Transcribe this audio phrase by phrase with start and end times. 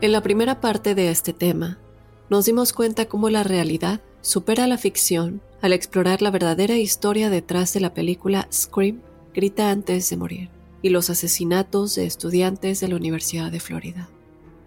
[0.00, 1.80] En la primera parte de este tema,
[2.30, 7.74] nos dimos cuenta cómo la realidad supera la ficción al explorar la verdadera historia detrás
[7.74, 9.02] de la película Scream,
[9.34, 10.50] Grita antes de morir,
[10.82, 14.08] y los asesinatos de estudiantes de la Universidad de Florida.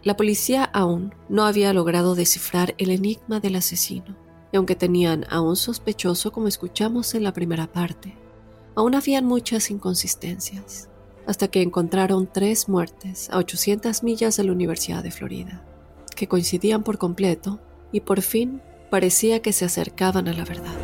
[0.04, 4.18] La policía aún no había logrado descifrar el enigma del asesino,
[4.52, 8.18] y aunque tenían a un sospechoso como escuchamos en la primera parte,
[8.76, 10.91] aún habían muchas inconsistencias
[11.28, 15.64] hasta que encontraron tres muertes a 800 millas de la Universidad de Florida,
[16.16, 17.60] que coincidían por completo
[17.92, 20.76] y por fin parecía que se acercaban a la verdad.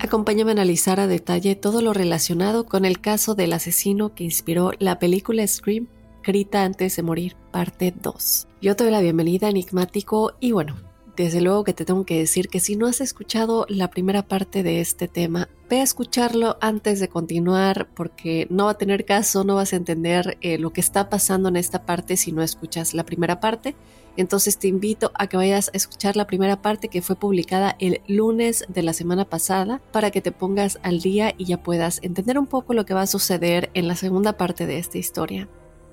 [0.00, 4.72] Acompáñame a analizar a detalle todo lo relacionado con el caso del asesino que inspiró
[4.78, 5.88] la película Scream,
[6.24, 8.48] Grita antes de morir, parte 2.
[8.60, 10.76] Yo te doy la bienvenida, enigmático, y bueno,
[11.24, 14.62] desde luego que te tengo que decir que si no has escuchado la primera parte
[14.62, 19.42] de este tema, ve a escucharlo antes de continuar porque no va a tener caso,
[19.42, 22.94] no vas a entender eh, lo que está pasando en esta parte si no escuchas
[22.94, 23.74] la primera parte.
[24.16, 28.00] Entonces te invito a que vayas a escuchar la primera parte que fue publicada el
[28.06, 32.38] lunes de la semana pasada para que te pongas al día y ya puedas entender
[32.38, 35.48] un poco lo que va a suceder en la segunda parte de esta historia.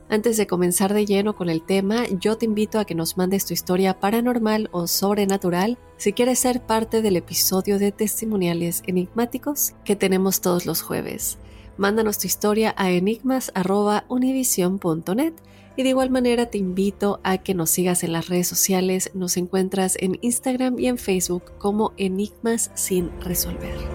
[0.08, 3.46] Antes de comenzar de lleno con el tema, yo te invito a que nos mandes
[3.46, 9.96] tu historia paranormal o sobrenatural si quieres ser parte del episodio de testimoniales enigmáticos que
[9.96, 11.40] tenemos todos los jueves.
[11.78, 15.34] Mándanos tu historia a enigmas.univision.net
[15.78, 19.12] y de igual manera te invito a que nos sigas en las redes sociales.
[19.14, 23.95] Nos encuentras en Instagram y en Facebook como Enigmas sin resolver.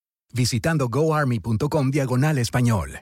[0.33, 3.01] visitando goarmy.com diagonal español.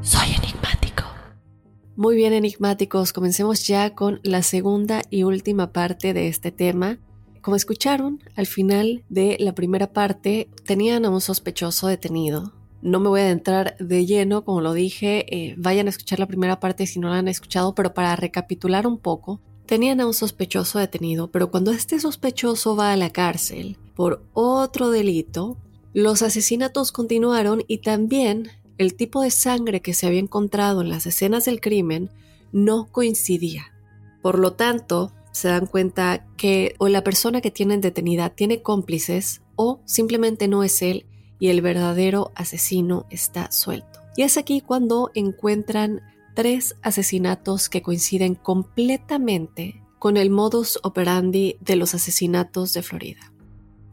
[0.00, 1.04] Soy enigmático.
[1.96, 6.98] Muy bien, enigmáticos, comencemos ya con la segunda y última parte de este tema.
[7.42, 12.52] como escucharon, al final de la primera parte tenían a un sospechoso detenido.
[12.80, 16.26] No me voy a adentrar de lleno, como lo dije, eh, vayan a escuchar la
[16.26, 20.14] primera parte si no la han escuchado, pero para recapitular un poco, tenían a un
[20.14, 25.58] sospechoso detenido, pero cuando este sospechoso va a la cárcel por otro delito,
[25.92, 28.48] los asesinatos continuaron y también
[28.78, 32.10] el tipo de sangre que se había encontrado en las escenas del crimen
[32.50, 33.72] no coincidía.
[34.22, 39.42] Por lo tanto, se dan cuenta que o la persona que tienen detenida tiene cómplices
[39.54, 41.04] o simplemente no es él
[41.38, 44.00] y el verdadero asesino está suelto.
[44.16, 46.00] Y es aquí cuando encuentran
[46.38, 53.32] tres asesinatos que coinciden completamente con el modus operandi de los asesinatos de Florida.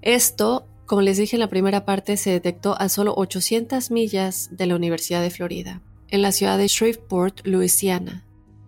[0.03, 4.67] Esto, como les dije en la primera parte, se detectó a solo 800 millas de
[4.67, 8.27] la Universidad de Florida, en la ciudad de Shreveport, Louisiana.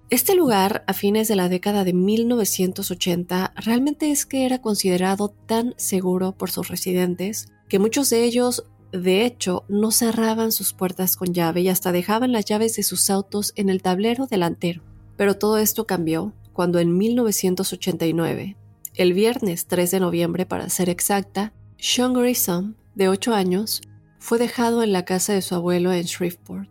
[0.09, 5.75] Este lugar, a fines de la década de 1980, realmente es que era considerado tan
[5.77, 11.33] seguro por sus residentes que muchos de ellos de hecho, no cerraban sus puertas con
[11.33, 14.81] llave y hasta dejaban las llaves de sus autos en el tablero delantero.
[15.17, 18.55] Pero todo esto cambió cuando en 1989,
[18.95, 23.81] el viernes 3 de noviembre para ser exacta, Sean Grissom, de 8 años,
[24.19, 26.69] fue dejado en la casa de su abuelo en Shreveport.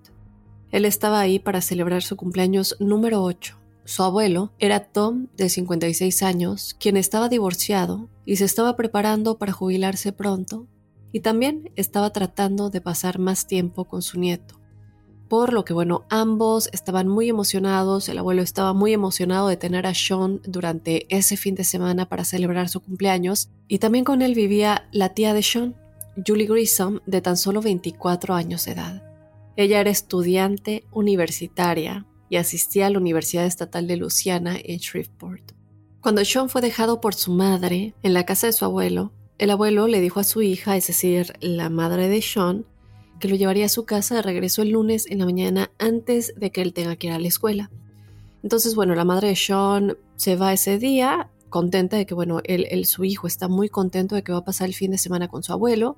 [0.73, 3.57] Él estaba ahí para celebrar su cumpleaños número 8.
[3.85, 9.53] Su abuelo era Tom, de 56 años, quien estaba divorciado y se estaba preparando para
[9.53, 10.67] jubilarse pronto
[11.17, 14.61] y también estaba tratando de pasar más tiempo con su nieto.
[15.31, 19.87] Por lo que, bueno, ambos estaban muy emocionados, el abuelo estaba muy emocionado de tener
[19.87, 24.35] a Sean durante ese fin de semana para celebrar su cumpleaños, y también con él
[24.35, 25.75] vivía la tía de Sean,
[26.27, 29.03] Julie Grissom, de tan solo 24 años de edad.
[29.57, 35.53] Ella era estudiante universitaria y asistía a la Universidad Estatal de Luciana en Shreveport.
[36.03, 39.87] Cuando Sean fue dejado por su madre en la casa de su abuelo, el abuelo
[39.87, 42.65] le dijo a su hija, es decir, la madre de Sean,
[43.21, 46.51] que lo llevaría a su casa de regreso el lunes en la mañana antes de
[46.51, 47.71] que él tenga que ir a la escuela.
[48.43, 52.85] Entonces, bueno, la madre de Sean se va ese día, contenta de que, bueno, él,
[52.87, 55.43] su hijo está muy contento de que va a pasar el fin de semana con
[55.43, 55.97] su abuelo,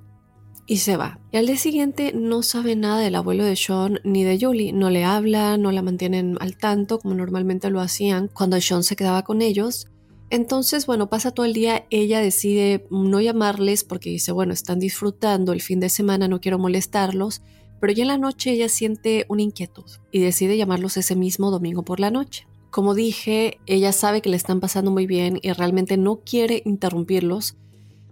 [0.67, 1.19] y se va.
[1.33, 4.75] Y al día siguiente no sabe nada del abuelo de Sean ni de Julie.
[4.75, 8.95] No le habla, no la mantienen al tanto como normalmente lo hacían cuando Sean se
[8.95, 9.89] quedaba con ellos.
[10.31, 15.53] Entonces, bueno, pasa todo el día, ella decide no llamarles porque dice, bueno, están disfrutando
[15.53, 17.43] el fin de semana, no quiero molestarlos,
[17.81, 21.83] pero ya en la noche ella siente una inquietud y decide llamarlos ese mismo domingo
[21.83, 22.47] por la noche.
[22.71, 27.57] Como dije, ella sabe que le están pasando muy bien y realmente no quiere interrumpirlos,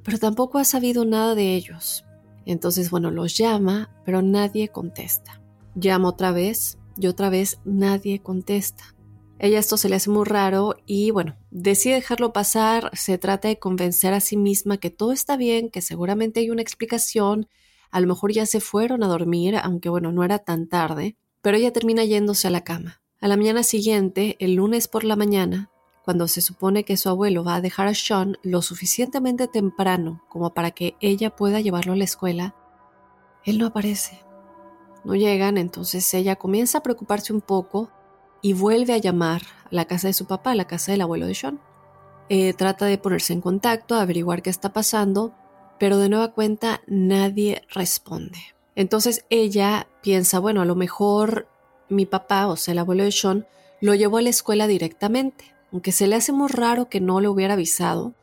[0.02, 2.04] pero tampoco ha sabido nada de ellos.
[2.46, 5.42] Entonces, bueno, los llama, pero nadie contesta.
[5.74, 8.95] Llama otra vez y otra vez nadie contesta.
[9.38, 13.58] Ella esto se le hace muy raro y bueno, decide dejarlo pasar, se trata de
[13.58, 17.48] convencer a sí misma que todo está bien, que seguramente hay una explicación,
[17.90, 21.58] a lo mejor ya se fueron a dormir, aunque bueno, no era tan tarde, pero
[21.58, 23.02] ella termina yéndose a la cama.
[23.20, 25.70] A la mañana siguiente, el lunes por la mañana,
[26.02, 30.54] cuando se supone que su abuelo va a dejar a Sean lo suficientemente temprano como
[30.54, 32.54] para que ella pueda llevarlo a la escuela,
[33.44, 34.20] él no aparece.
[35.04, 37.90] No llegan, entonces ella comienza a preocuparse un poco
[38.42, 41.26] y vuelve a llamar a la casa de su papá, a la casa del abuelo
[41.26, 41.60] de Sean.
[42.28, 45.34] Eh, trata de ponerse en contacto, averiguar qué está pasando,
[45.78, 48.38] pero de nueva cuenta nadie responde.
[48.74, 51.48] Entonces ella piensa, bueno, a lo mejor
[51.88, 53.46] mi papá, o sea, el abuelo de Sean,
[53.80, 57.28] lo llevó a la escuela directamente, aunque se le hace muy raro que no le
[57.28, 58.14] hubiera avisado,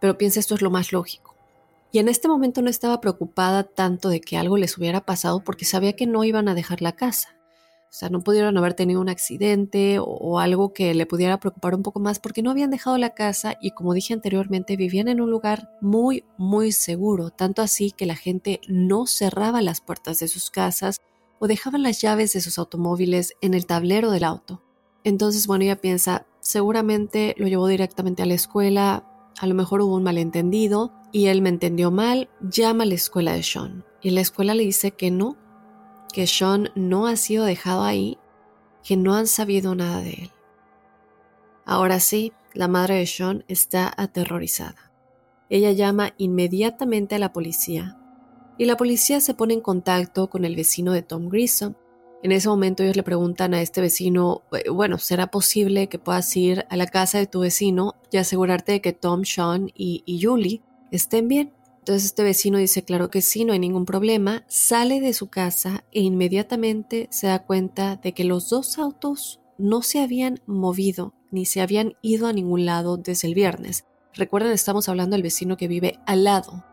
[0.00, 1.36] pero piensa esto es lo más lógico.
[1.92, 5.64] Y en este momento no estaba preocupada tanto de que algo les hubiera pasado porque
[5.64, 7.36] sabía que no iban a dejar la casa.
[7.90, 11.82] O sea, no pudieron haber tenido un accidente o, algo que le pudiera preocupar un
[11.82, 15.28] poco más porque no habían dejado la casa y como dije anteriormente, vivían en un
[15.28, 20.50] lugar muy, muy seguro, tanto así que la gente no cerraba las puertas de sus
[20.50, 21.00] casas
[21.40, 24.62] o dejaban las llaves de sus automóviles en el tablero del auto.
[25.02, 29.04] Entonces, bueno, ella piensa, seguramente lo llevó directamente a la escuela,
[29.40, 33.32] a lo mejor hubo un malentendido y él me entendió mal, llama a la escuela
[33.32, 33.84] de Sean.
[34.00, 35.36] Y la escuela le dice que no,
[36.12, 38.18] que Sean no ha sido dejado ahí,
[38.82, 40.30] que no han sabido nada de él.
[41.64, 44.92] Ahora sí, la madre de Sean está aterrorizada.
[45.48, 47.96] Ella llama inmediatamente a la policía
[48.58, 51.74] y la policía se pone en contacto con el vecino de Tom Grissom.
[52.22, 56.66] En ese momento ellos le preguntan a este vecino, bueno, ¿será posible que puedas ir
[56.68, 60.62] a la casa de tu vecino y asegurarte de que Tom, Sean y, y Julie
[60.90, 61.54] estén bien?
[61.80, 65.82] Entonces este vecino dice, claro que sí, no hay ningún problema, sale de su casa
[65.92, 71.46] e inmediatamente se da cuenta de que los dos autos no se habían movido ni
[71.46, 73.86] se habían ido a ningún lado desde el viernes.
[74.12, 76.64] Recuerden, estamos hablando del vecino que vive al lado.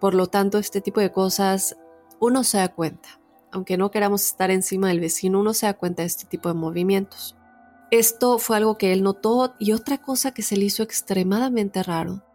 [0.00, 1.76] Por lo tanto, este tipo de cosas
[2.18, 3.20] uno se da cuenta.
[3.52, 6.54] Aunque no queramos estar encima del vecino, uno se da cuenta de este tipo de
[6.54, 7.36] movimientos.
[7.92, 12.25] Esto fue algo que él notó y otra cosa que se le hizo extremadamente raro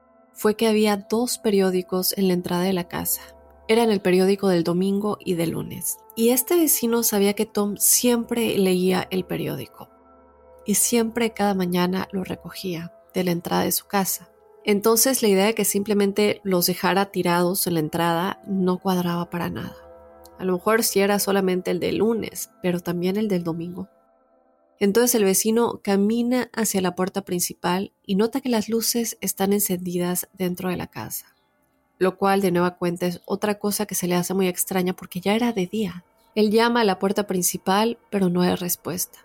[0.41, 3.21] fue que había dos periódicos en la entrada de la casa.
[3.67, 5.99] Eran el periódico del domingo y del lunes.
[6.15, 9.89] Y este vecino sabía que Tom siempre leía el periódico
[10.65, 14.31] y siempre cada mañana lo recogía de la entrada de su casa.
[14.65, 19.51] Entonces la idea de que simplemente los dejara tirados en la entrada no cuadraba para
[19.51, 19.75] nada.
[20.39, 23.89] A lo mejor si era solamente el del lunes, pero también el del domingo.
[24.81, 30.27] Entonces el vecino camina hacia la puerta principal y nota que las luces están encendidas
[30.33, 31.35] dentro de la casa,
[31.99, 35.21] lo cual de nueva cuenta es otra cosa que se le hace muy extraña porque
[35.21, 36.03] ya era de día.
[36.33, 39.19] Él llama a la puerta principal, pero no hay respuesta.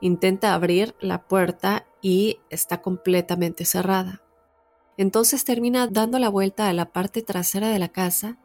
[0.00, 4.20] Intenta abrir la puerta y está completamente cerrada.
[4.96, 8.36] Entonces termina dando la vuelta a la parte trasera de la casa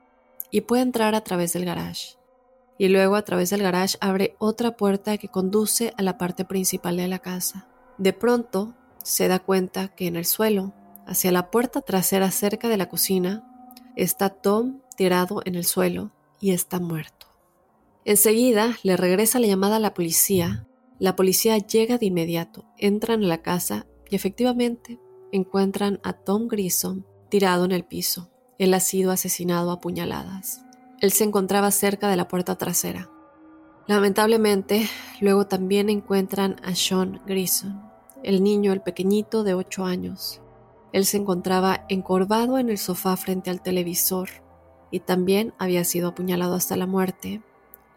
[0.51, 2.20] y puede entrar a través del garage
[2.81, 6.97] y luego a través del garage abre otra puerta que conduce a la parte principal
[6.97, 7.67] de la casa.
[7.99, 8.73] De pronto
[9.03, 10.73] se da cuenta que en el suelo,
[11.05, 13.47] hacia la puerta trasera cerca de la cocina,
[13.95, 16.09] está Tom tirado en el suelo
[16.39, 17.27] y está muerto.
[18.03, 20.65] Enseguida le regresa la llamada a la policía.
[20.97, 24.99] La policía llega de inmediato, entran a la casa y efectivamente
[25.31, 28.31] encuentran a Tom Grissom tirado en el piso.
[28.57, 30.63] Él ha sido asesinado a puñaladas.
[31.01, 33.09] Él se encontraba cerca de la puerta trasera.
[33.87, 34.87] Lamentablemente,
[35.19, 37.81] luego también encuentran a Sean Grison,
[38.21, 40.41] el niño, el pequeñito de 8 años.
[40.93, 44.29] Él se encontraba encorvado en el sofá frente al televisor
[44.91, 47.41] y también había sido apuñalado hasta la muerte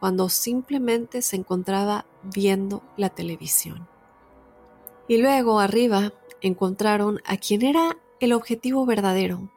[0.01, 3.87] cuando simplemente se encontraba viendo la televisión.
[5.09, 9.51] Y luego arriba encontraron a quien era el objetivo verdadero,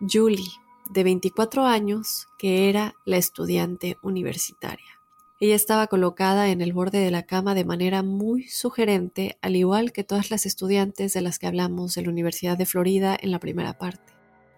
[0.00, 0.50] Julie,
[0.90, 5.00] de 24 años que era la estudiante universitaria.
[5.42, 9.92] Ella estaba colocada en el borde de la cama de manera muy sugerente, al igual
[9.92, 13.38] que todas las estudiantes de las que hablamos de la Universidad de Florida en la
[13.38, 14.12] primera parte.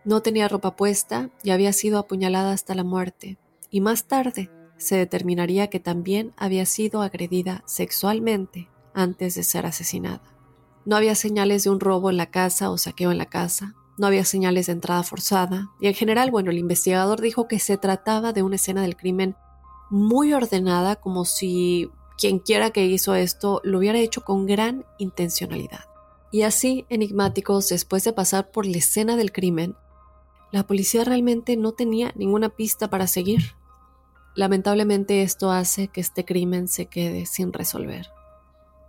[0.05, 3.39] No tenía ropa puesta y había sido apuñalada hasta la muerte,
[3.71, 10.35] y más tarde se determinaría que también había sido agredida sexualmente antes de ser asesinada.
[10.85, 14.07] No había señales de un robo en la casa o saqueo en la casa, no
[14.07, 18.33] había señales de entrada forzada y en general, bueno, el investigador dijo que se trataba
[18.33, 19.37] de una escena del crimen
[19.91, 25.85] muy ordenada, como si quien quiera que hizo esto lo hubiera hecho con gran intencionalidad.
[26.31, 29.77] Y así, enigmáticos, después de pasar por la escena del crimen,
[30.51, 33.55] la policía realmente no tenía ninguna pista para seguir.
[34.35, 38.07] Lamentablemente esto hace que este crimen se quede sin resolver.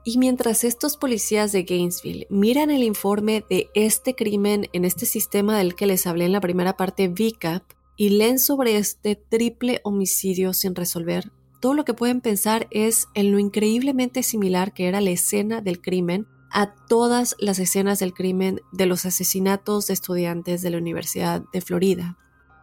[0.05, 5.57] Y mientras estos policías de Gainesville miran el informe de este crimen en este sistema
[5.57, 7.63] del que les hablé en la primera parte, VCAP,
[7.95, 11.31] y leen sobre este triple homicidio sin resolver,
[11.63, 15.79] todo lo que pueden pensar es en lo increíblemente similar que era la escena del
[15.79, 21.41] crimen a todas las escenas del crimen de los asesinatos de estudiantes de la Universidad
[21.53, 22.17] de Florida.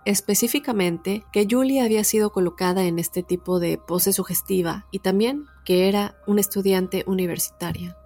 [0.05, 5.89] Específicamente, que Julie había sido colocada en este tipo de pose sugestiva y también que
[5.89, 7.97] era una estudiante universitaria.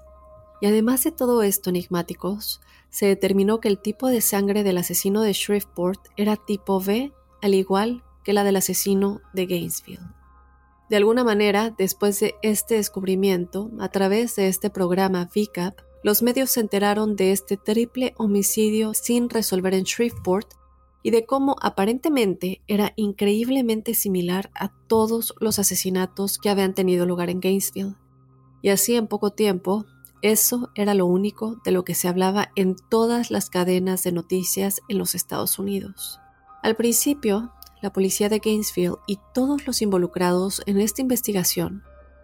[0.60, 2.60] Y además de todo esto enigmáticos,
[2.90, 7.54] se determinó que el tipo de sangre del asesino de Shreveport era tipo B, al
[7.54, 10.00] igual que la del asesino de Gainesville.
[10.90, 16.50] De alguna manera, después de este descubrimiento, a través de este programa VCAP, los medios
[16.50, 20.54] se enteraron de este triple homicidio sin resolver en Shreveport
[21.04, 27.28] y de cómo aparentemente era increíblemente similar a todos los asesinatos que habían tenido lugar
[27.28, 27.94] en Gainesville.
[28.62, 29.84] Y así en poco tiempo,
[30.22, 34.80] eso era lo único de lo que se hablaba en todas las cadenas de noticias
[34.88, 36.20] en los Estados Unidos.
[36.62, 41.82] Al principio, la policía de Gainesville y todos los involucrados en esta investigación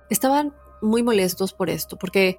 [0.08, 2.38] estaban muy molestos por esto, porque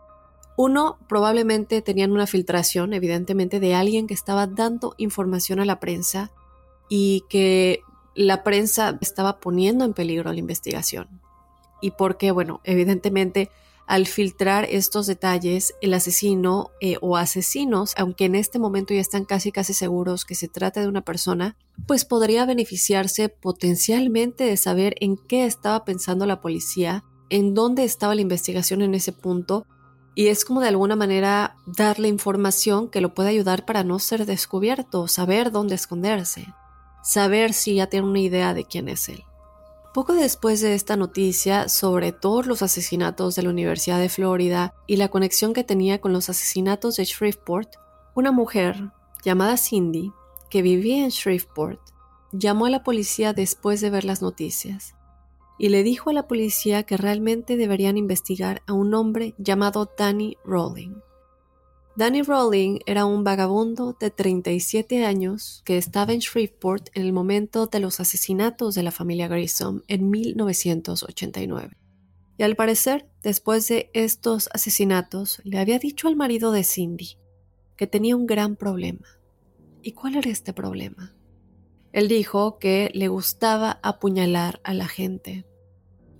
[0.57, 6.31] uno, probablemente tenían una filtración, evidentemente, de alguien que estaba dando información a la prensa
[6.89, 7.81] y que
[8.15, 11.21] la prensa estaba poniendo en peligro la investigación.
[11.81, 13.49] Y porque, bueno, evidentemente,
[13.87, 19.25] al filtrar estos detalles, el asesino eh, o asesinos, aunque en este momento ya están
[19.25, 24.95] casi casi seguros que se trata de una persona, pues podría beneficiarse potencialmente de saber
[24.99, 29.65] en qué estaba pensando la policía, en dónde estaba la investigación en ese punto
[30.15, 34.25] y es como de alguna manera darle información que lo puede ayudar para no ser
[34.25, 36.53] descubierto, saber dónde esconderse,
[37.03, 39.23] saber si ya tiene una idea de quién es él.
[39.93, 44.95] Poco después de esta noticia sobre todos los asesinatos de la Universidad de Florida y
[44.95, 47.75] la conexión que tenía con los asesinatos de Shreveport,
[48.13, 48.91] Una mujer
[49.23, 50.11] llamada Cindy,
[50.49, 51.79] que vivía en Shreveport,
[52.33, 54.95] llamó a la policía después de ver las noticias
[55.61, 60.35] y le dijo a la policía que realmente deberían investigar a un hombre llamado Danny
[60.43, 60.95] Rowling.
[61.95, 67.67] Danny Rowling era un vagabundo de 37 años que estaba en Shreveport en el momento
[67.67, 71.77] de los asesinatos de la familia Grissom en 1989.
[72.39, 77.19] Y al parecer, después de estos asesinatos, le había dicho al marido de Cindy
[77.77, 79.05] que tenía un gran problema.
[79.83, 81.13] ¿Y cuál era este problema?
[81.93, 85.45] Él dijo que le gustaba apuñalar a la gente.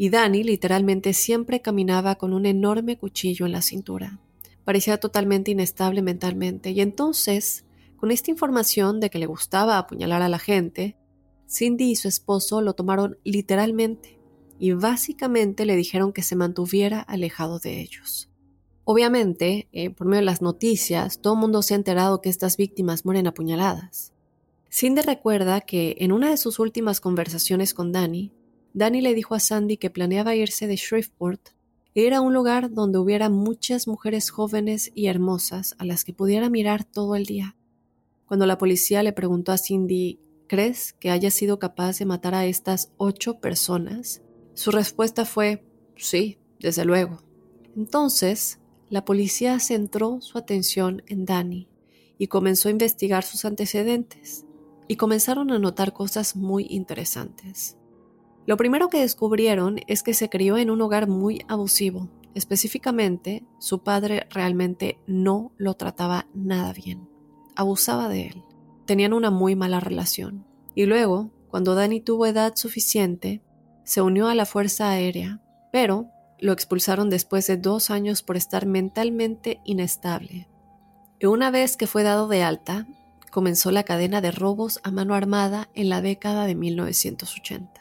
[0.02, 4.20] Y Danny literalmente siempre caminaba con un enorme cuchillo en la cintura.
[4.64, 6.72] Parecía totalmente inestable mentalmente.
[6.72, 7.66] Y entonces,
[7.98, 10.98] con esta información de que le gustaba apuñalar a la gente,
[11.48, 14.18] Cindy y su esposo lo tomaron literalmente
[14.58, 18.28] y básicamente le dijeron que se mantuviera alejado de ellos.
[18.86, 22.58] Obviamente, eh, por medio de las noticias, todo el mundo se ha enterado que estas
[22.58, 24.14] víctimas mueren apuñaladas.
[24.68, 28.34] Cindy recuerda que en una de sus últimas conversaciones con Danny,
[28.74, 31.50] Danny le dijo a Sandy que planeaba irse de Shreveport
[31.94, 36.14] e ir a un lugar donde hubiera muchas mujeres jóvenes y hermosas a las que
[36.14, 37.58] pudiera mirar todo el día.
[38.26, 42.46] Cuando la policía le preguntó a Cindy, ¿crees que haya sido capaz de matar a
[42.46, 44.22] estas ocho personas?
[44.54, 45.66] Su respuesta fue
[45.98, 47.22] sí, desde luego.
[47.76, 48.60] Entonces,
[48.90, 51.68] la policía centró su atención en Danny
[52.18, 54.46] y comenzó a investigar sus antecedentes
[54.88, 57.78] y comenzaron a notar cosas muy interesantes.
[58.46, 62.10] Lo primero que descubrieron es que se crió en un hogar muy abusivo.
[62.34, 67.08] Específicamente, su padre realmente no lo trataba nada bien.
[67.56, 68.44] Abusaba de él.
[68.86, 70.46] Tenían una muy mala relación.
[70.74, 73.44] Y luego, cuando Danny tuvo edad suficiente,
[73.84, 78.66] se unió a la Fuerza Aérea, pero lo expulsaron después de dos años por estar
[78.66, 80.48] mentalmente inestable.
[81.20, 82.88] Y una vez que fue dado de alta,
[83.32, 87.81] comenzó la cadena de robos a mano armada en la década de 1980.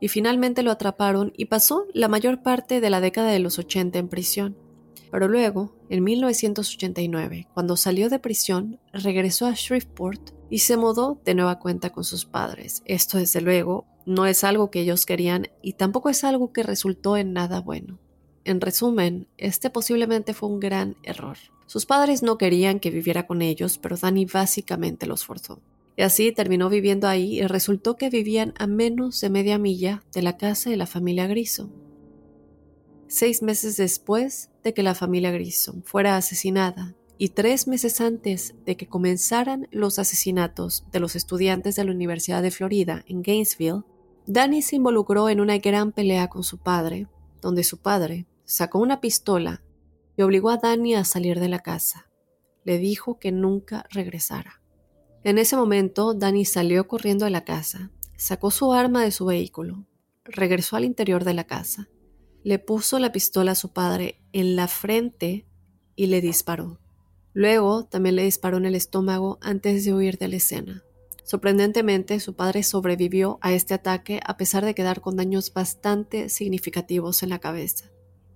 [0.00, 3.98] Y finalmente lo atraparon y pasó la mayor parte de la década de los 80
[3.98, 4.56] en prisión.
[5.10, 11.34] Pero luego, en 1989, cuando salió de prisión, regresó a Shreveport y se mudó de
[11.34, 12.82] nueva cuenta con sus padres.
[12.84, 17.16] Esto, desde luego, no es algo que ellos querían y tampoco es algo que resultó
[17.16, 17.98] en nada bueno.
[18.44, 21.36] En resumen, este posiblemente fue un gran error.
[21.66, 25.60] Sus padres no querían que viviera con ellos, pero Danny básicamente los forzó.
[25.98, 30.22] Y así terminó viviendo ahí y resultó que vivían a menos de media milla de
[30.22, 31.72] la casa de la familia Grissom.
[33.08, 38.76] Seis meses después de que la familia Grissom fuera asesinada y tres meses antes de
[38.76, 43.82] que comenzaran los asesinatos de los estudiantes de la Universidad de Florida en Gainesville,
[44.24, 47.08] Danny se involucró en una gran pelea con su padre,
[47.42, 49.64] donde su padre sacó una pistola
[50.16, 52.08] y obligó a Danny a salir de la casa.
[52.62, 54.62] Le dijo que nunca regresara.
[55.24, 59.84] En ese momento, Danny salió corriendo de la casa, sacó su arma de su vehículo,
[60.24, 61.88] regresó al interior de la casa,
[62.44, 65.46] le puso la pistola a su padre en la frente
[65.96, 66.78] y le disparó.
[67.32, 70.84] Luego también le disparó en el estómago antes de huir de la escena.
[71.24, 77.22] Sorprendentemente, su padre sobrevivió a este ataque a pesar de quedar con daños bastante significativos
[77.22, 77.90] en la cabeza.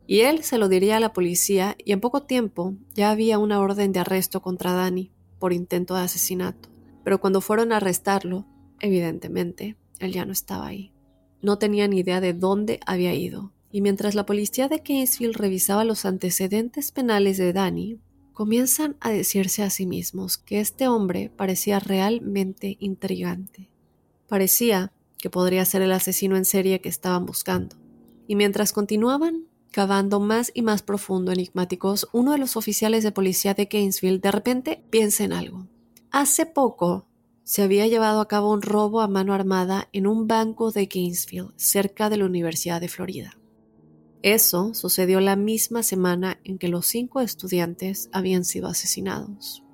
[0.07, 3.61] Y él se lo diría a la policía y en poco tiempo ya había una
[3.61, 6.72] orden de arresto contra Danny por intento de asesinato.
[7.05, 8.47] Pero cuando fueron a arrestarlo,
[8.81, 10.93] evidentemente, él ya no estaba ahí.
[11.41, 13.53] No tenía ni idea de dónde había ido.
[13.71, 17.99] Y mientras la policía de Kingsfield revisaba los antecedentes penales de Danny,
[18.33, 23.71] comienzan a decirse a sí mismos que este hombre parecía realmente intrigante.
[24.29, 27.77] Parecía que podría ser el asesino en serie que estaban buscando.
[28.27, 33.55] Y mientras continuaban cavando más y más profundo enigmáticos, uno de los oficiales de policía
[33.55, 35.67] de Gainesville de repente piensa en algo.
[36.15, 37.07] Hace poco
[37.43, 41.55] se había llevado a cabo un robo a mano armada en un banco de Gainesville,
[41.57, 43.39] cerca de la Universidad de Florida.
[44.21, 49.65] Eso sucedió la misma semana en que los cinco estudiantes habían sido asesinados.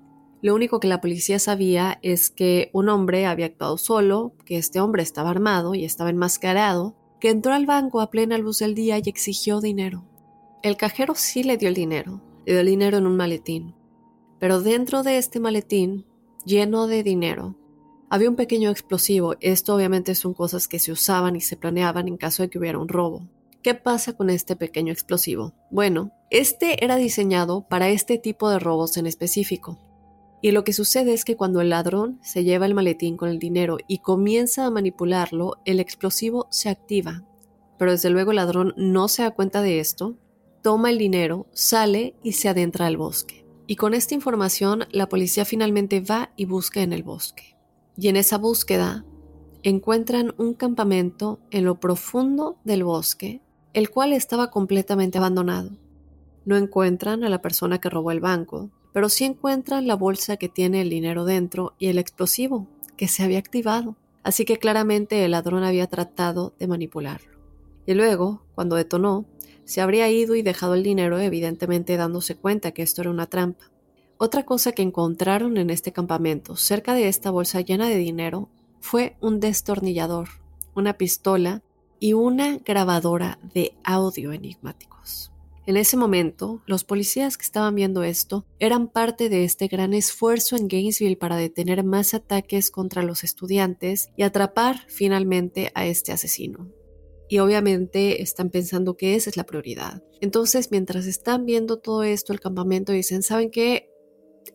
[0.40, 4.78] Lo único que la policía sabía es que un hombre había actuado solo, que este
[4.78, 8.96] hombre estaba armado y estaba enmascarado, que entró al banco a plena luz del día
[8.98, 10.04] y exigió dinero.
[10.62, 13.74] El cajero sí le dio el dinero, le dio el dinero en un maletín,
[14.38, 16.06] pero dentro de este maletín,
[16.48, 17.56] lleno de dinero,
[18.08, 19.36] había un pequeño explosivo.
[19.40, 22.78] Esto obviamente son cosas que se usaban y se planeaban en caso de que hubiera
[22.78, 23.28] un robo.
[23.62, 25.52] ¿Qué pasa con este pequeño explosivo?
[25.70, 29.78] Bueno, este era diseñado para este tipo de robos en específico.
[30.40, 33.38] Y lo que sucede es que cuando el ladrón se lleva el maletín con el
[33.38, 37.24] dinero y comienza a manipularlo, el explosivo se activa.
[37.76, 40.16] Pero desde luego el ladrón no se da cuenta de esto,
[40.62, 43.47] toma el dinero, sale y se adentra al bosque.
[43.70, 47.54] Y con esta información, la policía finalmente va y busca en el bosque.
[47.98, 49.04] Y en esa búsqueda
[49.62, 53.42] encuentran un campamento en lo profundo del bosque,
[53.74, 55.72] el cual estaba completamente abandonado.
[56.46, 60.48] No encuentran a la persona que robó el banco, pero sí encuentran la bolsa que
[60.48, 63.96] tiene el dinero dentro y el explosivo que se había activado.
[64.22, 67.36] Así que claramente el ladrón había tratado de manipularlo.
[67.84, 69.26] Y luego, cuando detonó,
[69.68, 73.70] se habría ido y dejado el dinero, evidentemente dándose cuenta que esto era una trampa.
[74.16, 78.48] Otra cosa que encontraron en este campamento, cerca de esta bolsa llena de dinero,
[78.80, 80.30] fue un destornillador,
[80.74, 81.62] una pistola
[82.00, 85.32] y una grabadora de audio enigmáticos.
[85.66, 90.56] En ese momento, los policías que estaban viendo esto eran parte de este gran esfuerzo
[90.56, 96.77] en Gainesville para detener más ataques contra los estudiantes y atrapar finalmente a este asesino.
[97.28, 100.02] Y obviamente están pensando que esa es la prioridad.
[100.20, 103.90] Entonces, mientras están viendo todo esto, el campamento dicen, ¿saben qué?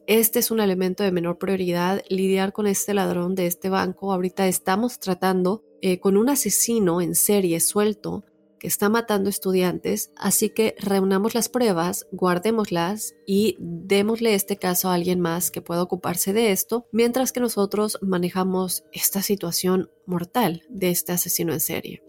[0.07, 4.11] Este es un elemento de menor prioridad, lidiar con este ladrón de este banco.
[4.11, 8.23] Ahorita estamos tratando eh, con un asesino en serie suelto
[8.63, 14.93] que está matando estudiantes, así que reunamos las pruebas, guardémoslas y démosle este caso a
[14.93, 20.91] alguien más que pueda ocuparse de esto, mientras que nosotros manejamos esta situación mortal de
[20.91, 22.03] este asesino en serie.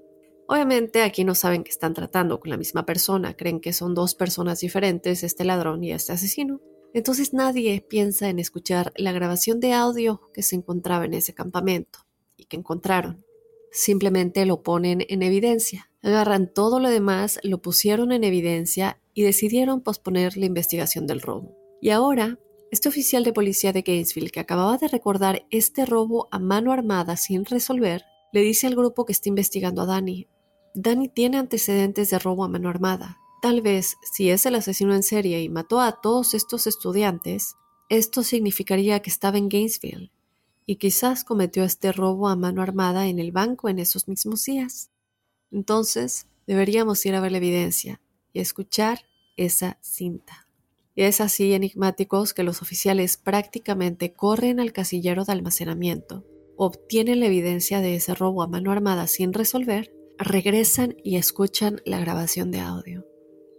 [0.47, 4.15] Obviamente aquí no saben que están tratando con la misma persona, creen que son dos
[4.15, 6.61] personas diferentes, este ladrón y este asesino.
[6.93, 12.01] Entonces nadie piensa en escuchar la grabación de audio que se encontraba en ese campamento
[12.37, 13.25] y que encontraron.
[13.73, 19.81] Simplemente lo ponen en evidencia agarran todo lo demás, lo pusieron en evidencia y decidieron
[19.81, 21.57] posponer la investigación del robo.
[21.81, 22.39] Y ahora,
[22.71, 27.17] este oficial de policía de Gainesville, que acababa de recordar este robo a mano armada
[27.17, 30.29] sin resolver, le dice al grupo que está investigando a Danny,
[30.75, 33.19] Danny tiene antecedentes de robo a mano armada.
[33.41, 37.55] Tal vez, si es el asesino en serie y mató a todos estos estudiantes,
[37.89, 40.11] esto significaría que estaba en Gainesville
[40.67, 44.91] y quizás cometió este robo a mano armada en el banco en esos mismos días.
[45.53, 48.01] Entonces, deberíamos ir a ver la evidencia
[48.33, 49.03] y escuchar
[49.37, 50.49] esa cinta.
[50.97, 56.25] Y es así enigmáticos que los oficiales prácticamente corren al casillero de almacenamiento,
[56.57, 61.99] obtienen la evidencia de ese robo a mano armada sin resolver, regresan y escuchan la
[62.01, 63.07] grabación de audio.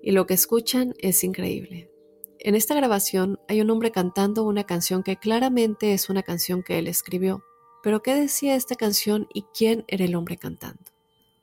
[0.01, 1.91] Y lo que escuchan es increíble.
[2.39, 6.77] En esta grabación hay un hombre cantando una canción que claramente es una canción que
[6.77, 7.43] él escribió.
[7.81, 10.83] Pero ¿qué decía esta canción y quién era el hombre cantando?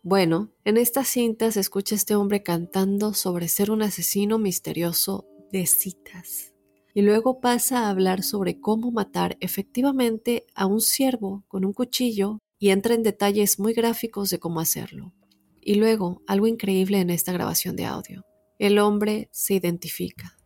[0.05, 5.67] Bueno, en esta cinta se escucha este hombre cantando sobre ser un asesino misterioso de
[5.67, 6.53] citas.
[6.95, 12.41] Y luego pasa a hablar sobre cómo matar efectivamente a un ciervo con un cuchillo
[12.63, 15.13] y entra en detalles muy gráficos de cómo hacerlo.
[15.61, 18.25] Y luego, algo increíble en esta grabación de audio.
[18.57, 20.39] El hombre se identifica.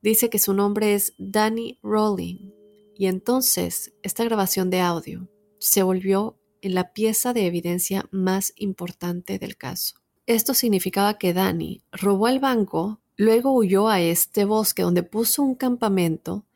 [0.00, 2.50] Dice que su nombre es Danny Rowling.
[2.96, 9.38] Y entonces, esta grabación de audio se volvió en la pieza de evidencia más importante
[9.38, 9.96] del caso.
[10.24, 15.56] Esto significaba que Danny robó el banco, luego huyó a este bosque donde puso un
[15.56, 16.46] campamento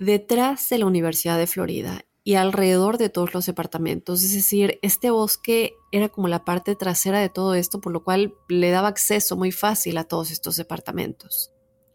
[0.00, 4.24] detrás de la Universidad de Florida y alrededor de todos los departamentos.
[4.24, 8.34] Es decir, este bosque era como la parte trasera de todo esto, por lo cual
[8.48, 11.52] le daba acceso muy fácil a todos estos departamentos.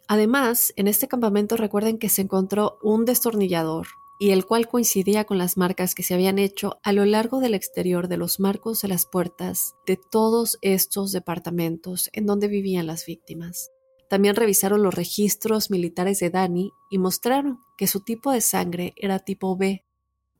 [0.08, 3.88] Además, en este campamento recuerden que se encontró un destornillador,
[4.22, 7.54] y el cual coincidía con las marcas que se habían hecho a lo largo del
[7.54, 13.06] exterior de los marcos de las puertas de todos estos departamentos en donde vivían las
[13.06, 13.70] víctimas.
[14.10, 19.20] También revisaron los registros militares de Dani y mostraron que su tipo de sangre era
[19.20, 19.84] tipo B.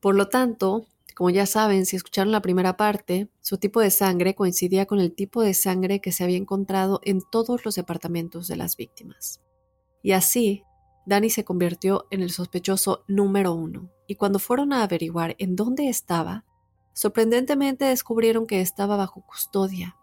[0.02, 0.84] Por lo tanto,
[1.14, 5.14] como ya saben, si escucharon la primera parte, su tipo de sangre coincidía con el
[5.14, 9.40] tipo de sangre que se había encontrado en todos los departamentos de las víctimas.
[10.02, 10.64] Y así,
[11.06, 15.88] Danny se convirtió en el sospechoso número uno, y cuando fueron a averiguar en dónde
[15.88, 16.44] estaba,
[16.94, 19.96] sorprendentemente descubrieron que estaba bajo custodia.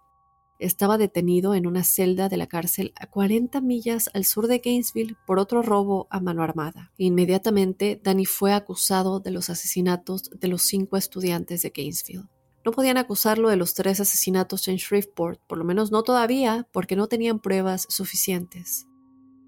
[0.60, 5.16] Estaba detenido en una celda de la cárcel a 40 millas al sur de Gainesville
[5.26, 6.92] por otro robo a mano armada.
[6.98, 12.30] Inmediatamente, Danny fue acusado de los asesinatos de los cinco estudiantes de Gainesville.
[12.64, 16.96] No podían acusarlo de los tres asesinatos en Shreveport, por lo menos no todavía, porque
[16.96, 18.86] no tenían pruebas suficientes.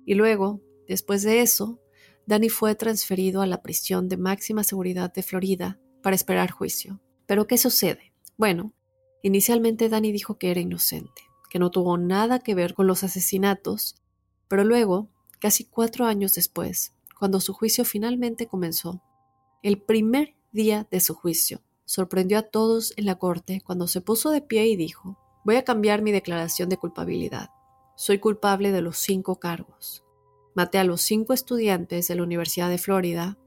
[0.05, 1.79] Y luego, Después de eso,
[2.25, 6.99] Danny fue transferido a la prisión de máxima seguridad de Florida para esperar juicio.
[7.25, 8.13] Pero ¿qué sucede?
[8.35, 8.73] Bueno,
[9.21, 13.95] inicialmente Danny dijo que era inocente, que no tuvo nada que ver con los asesinatos,
[14.47, 19.01] pero luego, casi cuatro años después, cuando su juicio finalmente comenzó,
[19.63, 24.31] el primer día de su juicio, sorprendió a todos en la corte cuando se puso
[24.31, 27.49] de pie y dijo, voy a cambiar mi declaración de culpabilidad.
[27.95, 30.03] Soy culpable de los cinco cargos.
[30.55, 33.37] maté a los cinco estudiantes de la Universidad de Florida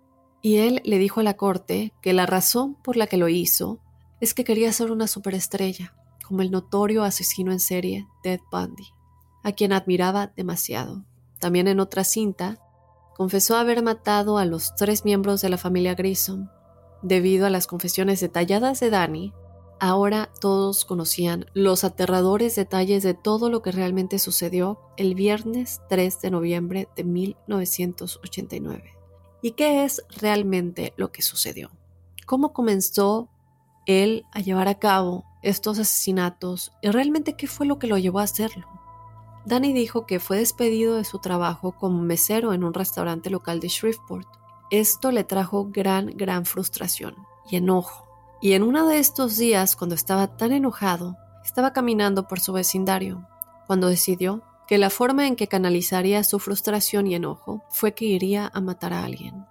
[0.41, 3.81] y él le dijo a la corte que la razón por la que lo hizo
[4.20, 5.94] es que quería ser una superestrella,
[6.27, 8.87] como el notorio asesino en serie Ted Bundy,
[9.42, 11.05] a quien admiraba demasiado.
[11.38, 12.59] También en otra cinta,
[13.14, 16.48] confesó haber matado a los tres miembros de la familia Grissom.
[17.03, 19.33] Debido a las confesiones detalladas de Danny,
[19.79, 26.20] ahora todos conocían los aterradores detalles de todo lo que realmente sucedió el viernes 3
[26.22, 28.94] de noviembre de 1989.
[29.42, 31.70] ¿Y qué es realmente lo que sucedió?
[32.24, 33.29] ¿Cómo comenzó
[33.87, 38.20] él a llevar a cabo estos asesinatos y realmente qué fue lo que lo llevó
[38.20, 38.66] a hacerlo?
[39.44, 43.68] Danny dijo que fue despedido de su trabajo como mesero en un restaurante local de
[43.68, 44.27] Shreveport.
[44.70, 47.14] Esto le trajo gran, gran frustración
[47.51, 48.07] y enojo.
[48.40, 53.29] Y en uno de estos días, cuando estaba tan enojado, estaba caminando por su vecindario,
[53.66, 58.51] cuando decidió que la forma en que canalizaría su frustración y enojo fue que iría
[58.55, 59.44] a matar a alguien.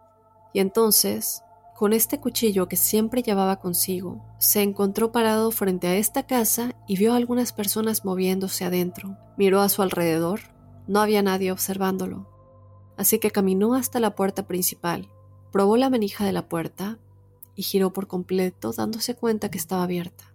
[0.53, 1.43] Y entonces,
[1.75, 6.97] con este cuchillo que siempre llevaba consigo, se encontró parado frente a esta casa y
[6.97, 9.17] vio a algunas personas moviéndose adentro.
[9.37, 10.41] Miró a su alrededor,
[10.87, 12.29] no había nadie observándolo.
[12.95, 15.09] Así que caminó hasta la puerta principal,
[15.51, 16.99] probó la manija de la puerta
[17.55, 20.33] y giró por completo dándose cuenta que estaba abierta.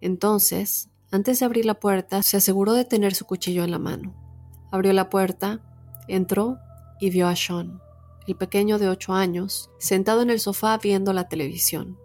[0.00, 4.14] Entonces, antes de abrir la puerta, se aseguró de tener su cuchillo en la mano.
[4.70, 5.60] Abrió la puerta,
[6.08, 6.58] entró
[7.00, 7.80] y vio a Sean,
[8.26, 11.98] el pequeño de ocho años, sentado en el sofá viendo la televisión.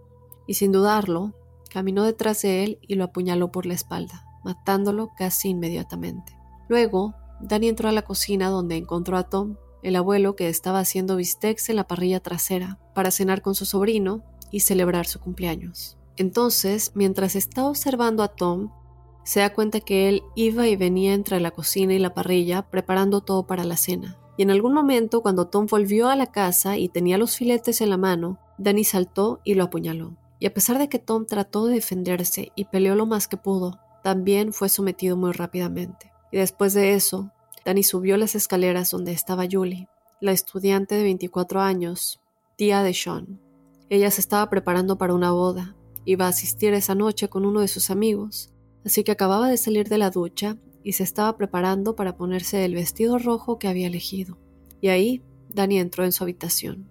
[0.47, 1.33] Y sin dudarlo,
[1.69, 6.37] caminó detrás de él y lo apuñaló por la espalda, matándolo casi inmediatamente.
[6.67, 11.15] Luego, Danny entró a la cocina donde encontró a Tom, el abuelo que estaba haciendo
[11.15, 15.97] bistecs en la parrilla trasera, para cenar con su sobrino y celebrar su cumpleaños.
[16.17, 18.71] Entonces, mientras estaba observando a Tom,
[19.23, 23.21] se da cuenta que él iba y venía entre la cocina y la parrilla preparando
[23.21, 24.19] todo para la cena.
[24.41, 27.91] Y en algún momento, cuando Tom volvió a la casa y tenía los filetes en
[27.91, 30.17] la mano, Danny saltó y lo apuñaló.
[30.39, 33.77] Y a pesar de que Tom trató de defenderse y peleó lo más que pudo,
[34.01, 36.11] también fue sometido muy rápidamente.
[36.31, 37.31] Y después de eso,
[37.65, 39.87] Danny subió las escaleras donde estaba Julie,
[40.21, 42.19] la estudiante de 24 años,
[42.55, 43.39] tía de Sean.
[43.89, 47.67] Ella se estaba preparando para una boda, iba a asistir esa noche con uno de
[47.67, 48.51] sus amigos,
[48.83, 52.75] así que acababa de salir de la ducha y se estaba preparando para ponerse el
[52.75, 54.37] vestido rojo que había elegido.
[54.81, 55.21] Y ahí
[55.53, 56.87] Dani entró en su habitación.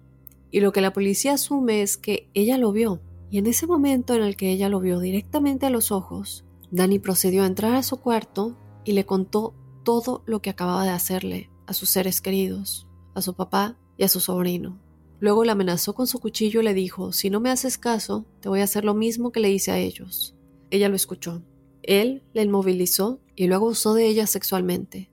[0.49, 4.13] Y lo que la policía asume es que ella lo vio, y en ese momento
[4.13, 7.83] en el que ella lo vio directamente a los ojos, Dani procedió a entrar a
[7.83, 12.87] su cuarto y le contó todo lo que acababa de hacerle a sus seres queridos,
[13.15, 14.79] a su papá y a su sobrino.
[15.19, 18.49] Luego la amenazó con su cuchillo y le dijo, si no me haces caso, te
[18.49, 20.35] voy a hacer lo mismo que le hice a ellos.
[20.71, 21.43] Ella lo escuchó
[21.83, 25.09] él la inmovilizó y luego usó de ella sexualmente.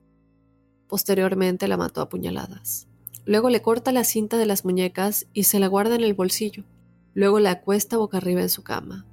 [0.87, 2.87] Posteriormente la mató a puñaladas.
[3.25, 6.63] Luego le corta la cinta de las muñecas y se la guarda en el bolsillo.
[7.15, 9.07] Luego la acuesta boca arriba en su cama.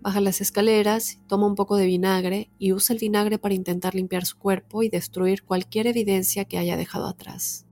[0.00, 4.24] Baja las escaleras, toma un poco de vinagre y usa el vinagre para intentar limpiar
[4.24, 7.66] su cuerpo y destruir cualquier evidencia que haya dejado atrás.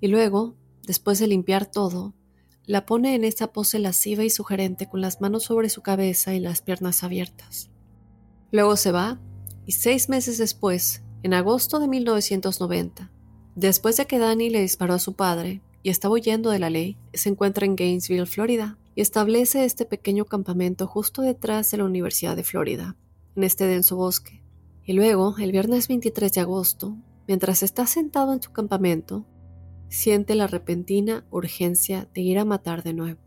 [0.00, 2.16] Y luego, después de limpiar todo,
[2.64, 6.40] la pone en esa pose lasciva y sugerente con las manos sobre su cabeza y
[6.40, 7.70] las piernas abiertas.
[8.50, 9.20] Luego se va
[9.68, 13.12] y seis meses después, en agosto de 1990,
[13.54, 16.96] después de que Danny le disparó a su padre y estaba huyendo de la ley,
[17.12, 22.34] se encuentra en Gainesville, Florida, y establece este pequeño campamento justo detrás de la Universidad
[22.34, 22.96] de Florida,
[23.36, 24.42] en este denso bosque.
[24.84, 29.26] Y luego, el viernes 23 de agosto, mientras está sentado en su campamento,
[29.90, 33.20] siente la repentina urgencia de ir a matar de nuevo.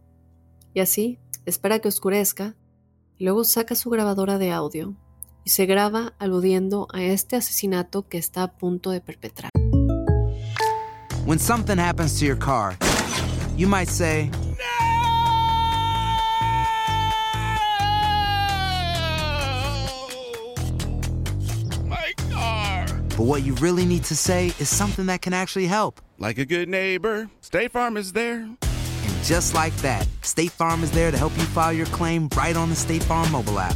[0.74, 2.56] Y así, espera que oscurezca,
[3.20, 4.98] y luego saca su grabadora de audio
[5.44, 9.52] y se graba aludiendo a este asesinato que está a punto de perpetrar.
[11.26, 12.76] When something happens to your car,
[13.56, 14.66] you might say, no!
[21.88, 22.86] My car.
[23.16, 26.02] but what you really need to say is something that can actually help.
[26.18, 28.42] Like a good neighbor, State Farm is there.
[28.42, 32.56] And just like that, State Farm is there to help you file your claim right
[32.56, 33.76] on the State Farm mobile app.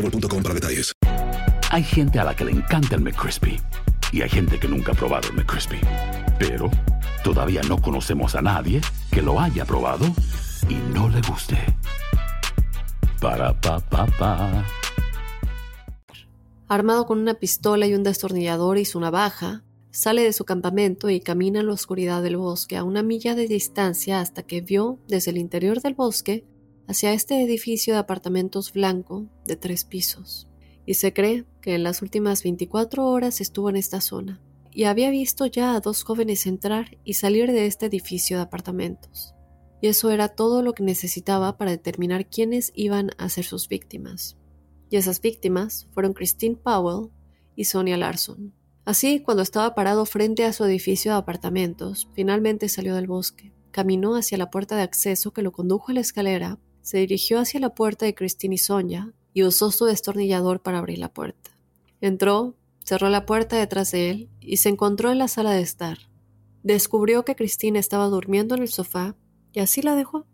[0.00, 0.92] boostmobile.com para detalles.
[1.70, 3.60] Hay gente a la que le encanta el McCrispy
[4.12, 5.78] y hay gente que nunca ha probado el McCrispy.
[6.38, 6.70] Pero
[7.22, 8.80] todavía no conocemos a nadie
[9.10, 10.06] que lo haya probado
[10.68, 11.58] y no le guste.
[13.20, 14.64] Para pa pa pa.
[16.68, 21.20] Armado con una pistola y un destornillador y su navaja, sale de su campamento y
[21.20, 25.30] camina en la oscuridad del bosque a una milla de distancia hasta que vio desde
[25.30, 26.44] el interior del bosque
[26.88, 30.48] hacia este edificio de apartamentos blanco de tres pisos.
[30.86, 34.40] Y se cree que en las últimas 24 horas estuvo en esta zona
[34.72, 39.34] y había visto ya a dos jóvenes entrar y salir de este edificio de apartamentos.
[39.80, 44.36] Y eso era todo lo que necesitaba para determinar quiénes iban a ser sus víctimas.
[44.90, 47.10] Y esas víctimas fueron Christine Powell
[47.54, 48.54] y Sonia Larson.
[48.84, 54.16] Así, cuando estaba parado frente a su edificio de apartamentos, finalmente salió del bosque, caminó
[54.16, 57.74] hacia la puerta de acceso que lo condujo a la escalera, se dirigió hacia la
[57.74, 61.50] puerta de Christine y Sonia y usó su destornillador para abrir la puerta.
[62.00, 65.98] Entró, cerró la puerta detrás de él y se encontró en la sala de estar.
[66.62, 69.16] Descubrió que Christine estaba durmiendo en el sofá
[69.52, 70.26] y así la dejó.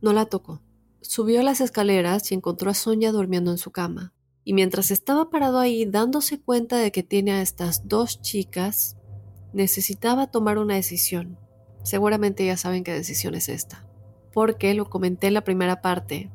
[0.00, 0.62] No la tocó.
[1.00, 4.12] Subió las escaleras y encontró a Sonia durmiendo en su cama.
[4.44, 8.96] Y mientras estaba parado ahí dándose cuenta de que tiene a estas dos chicas,
[9.52, 11.38] necesitaba tomar una decisión.
[11.82, 13.86] Seguramente ya saben qué decisión es esta.
[14.32, 16.30] Porque lo comenté en la primera parte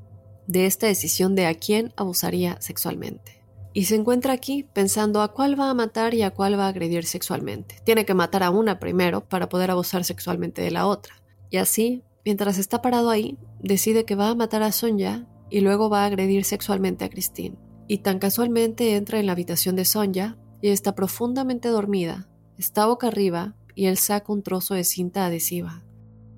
[0.47, 3.43] de esta decisión de a quién abusaría sexualmente.
[3.73, 6.69] Y se encuentra aquí pensando a cuál va a matar y a cuál va a
[6.69, 7.75] agredir sexualmente.
[7.83, 11.15] Tiene que matar a una primero para poder abusar sexualmente de la otra.
[11.49, 15.89] Y así, mientras está parado ahí, decide que va a matar a Sonja y luego
[15.89, 17.57] va a agredir sexualmente a Christine.
[17.87, 22.29] Y tan casualmente entra en la habitación de Sonja y está profundamente dormida.
[22.57, 25.83] Está boca arriba y él saca un trozo de cinta adhesiva.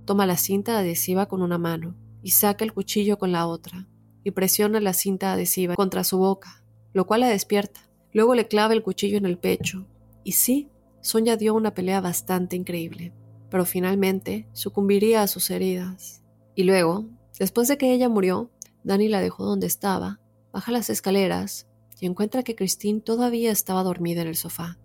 [0.08, 3.88] Toma la cinta adhesiva con una mano y saca el cuchillo con la otra
[4.24, 7.88] y presiona la cinta adhesiva contra su boca, lo cual la despierta.
[8.12, 9.86] Luego le clava el cuchillo en el pecho.
[10.24, 13.14] Y sí, Sonja dio una pelea bastante increíble
[13.50, 16.24] pero finalmente sucumbiría a sus heridas.
[16.56, 17.06] Y luego,
[17.40, 18.52] después de que ella murió,
[18.84, 20.20] Danny la dejó donde estaba,
[20.52, 21.68] baja las escaleras
[22.00, 24.78] y encuentra que Christine todavía estaba dormida en el sofá.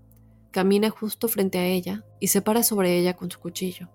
[0.51, 3.89] Camina justo frente a ella y se para sobre ella con su cuchillo.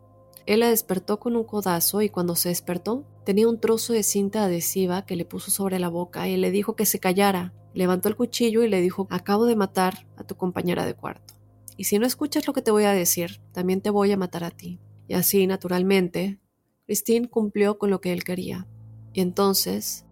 [0.47, 4.45] Él la despertó con un codazo y cuando se despertó tenía un trozo de cinta
[4.45, 7.53] adhesiva que le puso sobre la boca y le dijo que se callara.
[7.73, 11.33] Levantó el cuchillo y le dijo acabo de matar a tu compañera de cuarto.
[11.75, 14.45] Y si no escuchas lo que te voy a decir, también te voy a matar
[14.45, 14.79] a ti.
[15.09, 16.39] Y así, naturalmente,
[16.85, 18.67] Christine cumplió con lo que él quería.
[19.11, 20.05] Y entonces,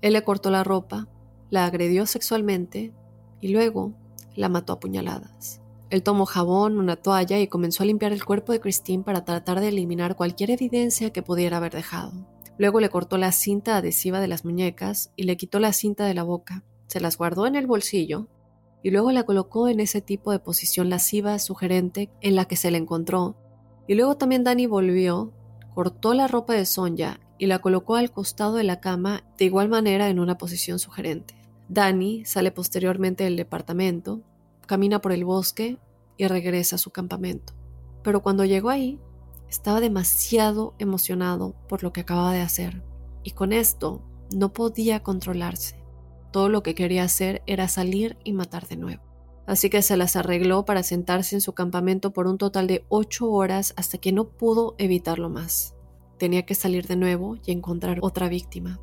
[0.00, 1.08] él le cortó la ropa,
[1.50, 2.94] la agredió sexualmente
[3.42, 3.92] y luego
[4.34, 5.61] la mató a puñaladas.
[5.92, 9.60] Él tomó jabón, una toalla y comenzó a limpiar el cuerpo de Christine para tratar
[9.60, 12.14] de eliminar cualquier evidencia que pudiera haber dejado.
[12.56, 16.14] Luego le cortó la cinta adhesiva de las muñecas y le quitó la cinta de
[16.14, 16.64] la boca.
[16.86, 18.26] Se las guardó en el bolsillo
[18.82, 22.70] y luego la colocó en ese tipo de posición lasciva, sugerente, en la que se
[22.70, 23.36] le encontró.
[23.86, 25.34] Y luego también Dani volvió,
[25.74, 29.68] cortó la ropa de Sonja y la colocó al costado de la cama de igual
[29.68, 31.34] manera en una posición sugerente.
[31.68, 34.22] Dani sale posteriormente del departamento,
[34.66, 35.78] camina por el bosque
[36.16, 37.54] y regresa a su campamento.
[38.02, 39.00] Pero cuando llegó ahí,
[39.48, 42.82] estaba demasiado emocionado por lo que acababa de hacer,
[43.22, 44.02] y con esto
[44.34, 45.82] no podía controlarse.
[46.32, 49.02] Todo lo que quería hacer era salir y matar de nuevo.
[49.46, 53.30] Así que se las arregló para sentarse en su campamento por un total de ocho
[53.30, 55.74] horas hasta que no pudo evitarlo más.
[56.18, 58.80] Tenía que salir de nuevo y encontrar otra víctima.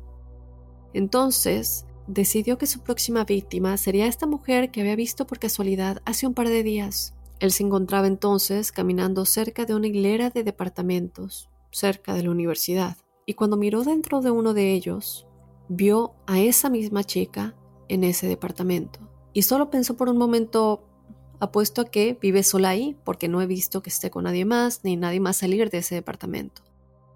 [0.92, 6.26] Entonces, decidió que su próxima víctima sería esta mujer que había visto por casualidad hace
[6.26, 7.14] un par de días.
[7.38, 12.96] Él se encontraba entonces caminando cerca de una hilera de departamentos, cerca de la universidad,
[13.26, 15.28] y cuando miró dentro de uno de ellos,
[15.68, 17.54] vio a esa misma chica
[17.88, 18.98] en ese departamento.
[19.32, 20.82] Y solo pensó por un momento,
[21.38, 24.80] apuesto a que vive sola ahí, porque no he visto que esté con nadie más,
[24.82, 26.62] ni nadie más salir de ese departamento.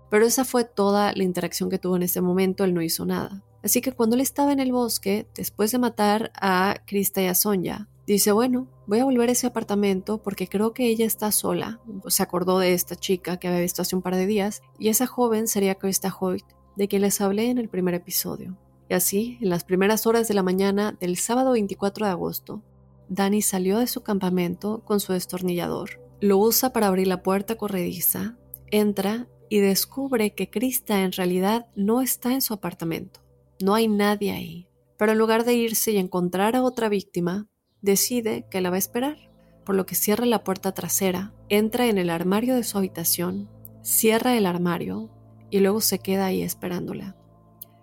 [0.08, 3.42] Pero esa fue toda la interacción que tuvo en ese momento, él no hizo nada.
[3.64, 7.34] Así que cuando él estaba en el bosque, después de matar a Krista y a
[7.34, 11.80] Sonja, dice, bueno, voy a volver a ese apartamento porque creo que ella está sola.
[12.08, 15.06] Se acordó de esta chica que había visto hace un par de días, y esa
[15.06, 16.44] joven sería Krista Hoyt,
[16.76, 18.58] de quien les hablé en el primer episodio.
[18.90, 22.62] Y así, en las primeras horas de la mañana del sábado 24 de agosto,
[23.08, 26.02] Danny salió de su campamento con su destornillador.
[26.20, 28.36] Lo usa para abrir la puerta corrediza,
[28.70, 33.23] entra y descubre que Krista en realidad no está en su apartamento.
[33.60, 34.68] No hay nadie ahí.
[34.96, 37.48] Pero en lugar de irse y encontrar a otra víctima,
[37.82, 39.16] decide que la va a esperar,
[39.64, 43.50] por lo que cierra la puerta trasera, entra en el armario de su habitación,
[43.82, 45.10] cierra el armario
[45.50, 47.16] y luego se queda ahí esperándola.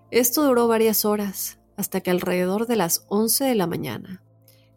[0.09, 4.23] Esto duró varias horas, hasta que alrededor de las 11 de la mañana,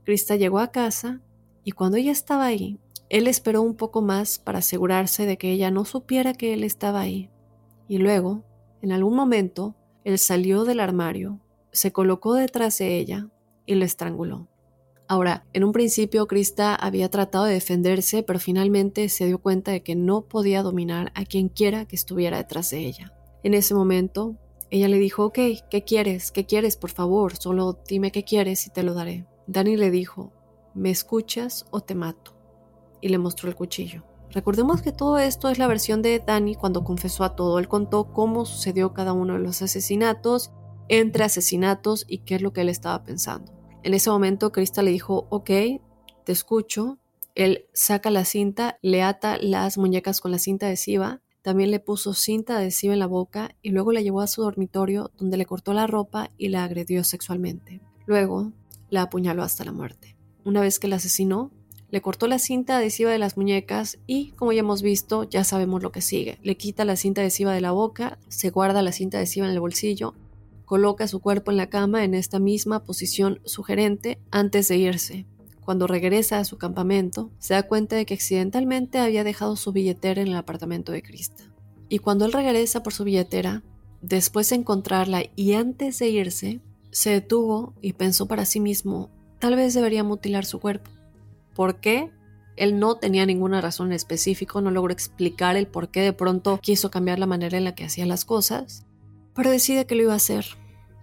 [0.05, 1.23] Krista llegó a casa
[1.65, 2.79] y cuando ella estaba ahí,
[3.09, 7.01] él esperó un poco más para asegurarse de que ella no supiera que él estaba
[7.01, 7.31] ahí.
[7.89, 8.45] Y luego,
[8.83, 11.41] en algún momento, él salió del armario,
[11.73, 13.29] se colocó detrás de ella
[13.67, 14.49] y la estranguló.
[15.07, 19.83] Ahora, en un principio Krista había tratado de defenderse, pero finalmente se dio cuenta de
[19.83, 23.13] que no podía dominar a quien quiera que estuviera detrás de ella.
[23.43, 24.37] En ese momento,
[24.71, 25.39] ella le dijo, ok,
[25.71, 26.33] ¿qué quieres?
[26.33, 26.77] ¿Qué quieres?
[26.77, 29.27] Por favor, solo dime qué quieres y te lo daré.
[29.47, 30.33] Dani le dijo,
[30.75, 32.35] ¿me escuchas o te mato?
[33.03, 34.05] Y le mostró el cuchillo.
[34.35, 37.61] Recordemos que todo esto es la versión de Dani cuando confesó a todo.
[37.61, 40.51] Él contó cómo sucedió cada uno de los asesinatos,
[40.89, 43.53] entre asesinatos y qué es lo que él estaba pensando.
[43.85, 45.51] En ese momento, Krista le dijo, ok,
[46.25, 46.99] te escucho.
[47.37, 52.13] Él saca la cinta, le ata las muñecas con la cinta adhesiva, también le puso
[52.13, 55.75] cinta adhesiva en la boca y luego la llevó a su dormitorio donde le cortó
[55.75, 57.81] la ropa y la agredió sexualmente.
[58.07, 58.53] Luego
[58.91, 60.17] la apuñaló hasta la muerte.
[60.45, 61.53] Una vez que la asesinó,
[61.95, 65.81] le cortó la cinta adhesiva de las muñecas y, como ya hemos visto, ya sabemos
[65.81, 66.41] lo que sigue.
[66.43, 69.61] Le quita la cinta adhesiva de la boca, se guarda la cinta adhesiva en el
[69.61, 70.15] bolsillo
[70.65, 75.25] Coloca su cuerpo en la cama en esta misma posición sugerente antes de irse.
[75.65, 80.21] Cuando regresa a su campamento, se da cuenta de que accidentalmente había dejado su billetera
[80.21, 81.45] en el apartamento de Krista.
[81.89, 83.63] Y cuando él regresa por su billetera,
[84.03, 89.55] después de encontrarla y antes de irse, se detuvo y pensó para sí mismo, tal
[89.55, 90.91] vez debería mutilar su cuerpo.
[91.55, 92.11] ¿Por qué?
[92.57, 96.59] Él no tenía ninguna razón en específico, no logró explicar el por qué de pronto
[96.63, 98.87] quiso cambiar la manera en la que hacía las cosas,
[99.35, 100.45] pero decide que lo iba a hacer.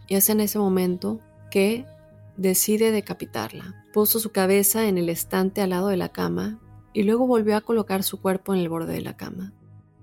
[0.07, 1.85] Y es en ese momento que
[2.37, 3.85] decide decapitarla.
[3.93, 6.59] Puso su cabeza en el estante al lado de la cama
[6.93, 9.53] y luego volvió a colocar su cuerpo en el borde de la cama,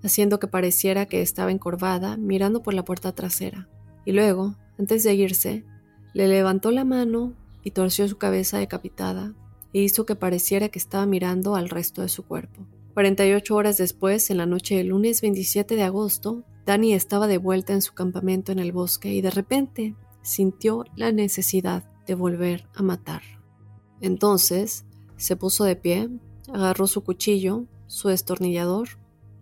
[0.03, 3.67] haciendo que pareciera que estaba encorvada mirando por la puerta trasera.
[4.05, 5.65] Y luego, antes de irse,
[6.13, 7.33] le levantó la mano
[7.63, 9.33] y torció su cabeza decapitada
[9.73, 12.65] e hizo que pareciera que estaba mirando al resto de su cuerpo.
[12.93, 17.73] 48 horas después, en la noche del lunes 27 de agosto, Dani estaba de vuelta
[17.73, 22.83] en su campamento en el bosque y de repente sintió la necesidad de volver a
[22.83, 23.21] matar.
[24.01, 24.85] Entonces
[25.17, 26.09] se puso de pie,
[26.53, 28.89] agarró su cuchillo, su destornillador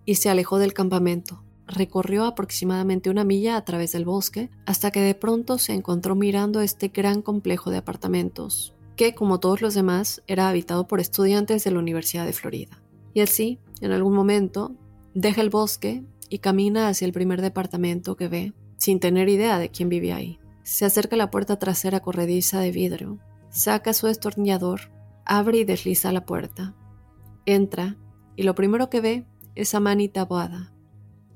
[0.05, 1.43] y se alejó del campamento.
[1.67, 6.61] Recorrió aproximadamente una milla a través del bosque hasta que de pronto se encontró mirando
[6.61, 11.71] este gran complejo de apartamentos, que como todos los demás era habitado por estudiantes de
[11.71, 12.81] la Universidad de Florida.
[13.13, 14.75] Y así, en algún momento,
[15.13, 19.69] deja el bosque y camina hacia el primer departamento que ve, sin tener idea de
[19.69, 20.39] quién vivía ahí.
[20.63, 23.19] Se acerca a la puerta trasera corrediza de vidrio,
[23.49, 24.91] saca su destornillador,
[25.25, 26.75] abre y desliza la puerta.
[27.45, 27.97] Entra
[28.35, 29.25] y lo primero que ve
[29.55, 30.73] es a Manny Taboada,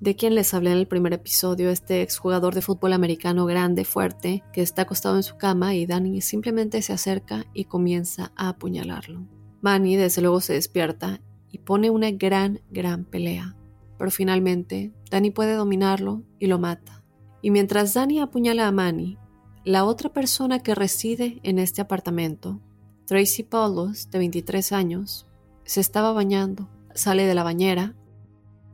[0.02, 4.43] de quien les hablé en el primer episodio, este exjugador de fútbol americano grande, fuerte,
[4.52, 9.26] que está acostado en su cama y Danny simplemente se acerca y comienza a apuñalarlo.
[9.62, 13.56] Manny desde luego se despierta y pone una gran, gran pelea
[14.02, 17.04] pero finalmente Danny puede dominarlo y lo mata.
[17.43, 19.20] Y mientras Danny apuñala a Manny,
[19.64, 22.60] la otra persona que reside en este apartamento,
[23.06, 25.28] Tracy Paulos, de 23 años,
[25.66, 27.95] se estaba bañando, sale de la bañera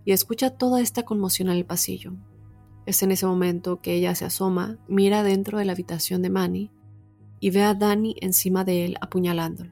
[0.07, 2.13] y escucha toda esta conmoción en el pasillo.
[2.85, 6.71] Es en ese momento que ella se asoma, mira dentro de la habitación de Manny
[7.41, 9.71] y ve a Danny encima de él apuñalándolo.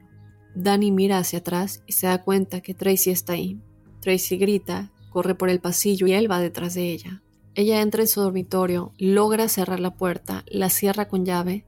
[0.54, 3.58] Danny mira hacia atrás y se da cuenta que Tracy está ahí.
[4.02, 7.22] Tracy grita corre por el pasillo y él va detrás de ella.
[7.54, 11.64] Ella entra en su dormitorio, logra cerrar la puerta, la cierra con llave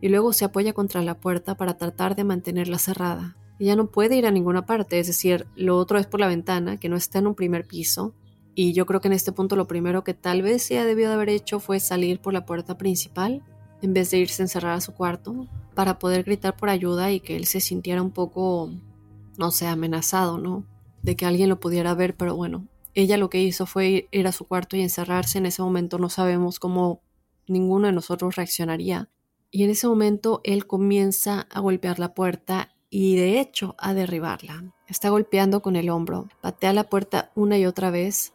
[0.00, 3.36] y luego se apoya contra la puerta para tratar de mantenerla cerrada.
[3.62, 6.80] Ella no puede ir a ninguna parte, es decir, lo otro es por la ventana,
[6.80, 8.12] que no está en un primer piso,
[8.56, 11.14] y yo creo que en este punto lo primero que tal vez ella debió de
[11.14, 13.40] haber hecho fue salir por la puerta principal,
[13.80, 15.46] en vez de irse a encerrar a su cuarto,
[15.76, 18.68] para poder gritar por ayuda y que él se sintiera un poco,
[19.38, 20.66] no sé, amenazado, ¿no?
[21.02, 24.32] De que alguien lo pudiera ver, pero bueno, ella lo que hizo fue ir a
[24.32, 25.38] su cuarto y encerrarse.
[25.38, 27.00] En ese momento no sabemos cómo
[27.46, 29.08] ninguno de nosotros reaccionaría.
[29.52, 34.64] Y en ese momento él comienza a golpear la puerta y de hecho a derribarla.
[34.86, 38.34] Está golpeando con el hombro, patea la puerta una y otra vez.